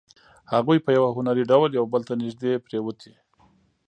[0.53, 3.13] هغوی په یو هنري ډول یو بل ته نږدې پرېوتې